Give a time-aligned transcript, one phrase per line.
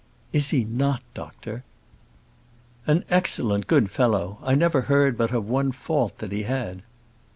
[0.33, 1.63] "Is he not, doctor?"
[2.87, 4.39] "An excellent, good fellow.
[4.41, 6.81] I never heard but of one fault that he had."